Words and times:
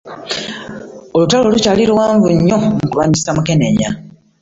Olutalo 1.15 1.45
lukyali 1.53 1.83
lw'amanyi 1.91 2.49
mu 2.61 2.69
kulwanisa 2.89 3.29
mukenenya. 3.37 3.89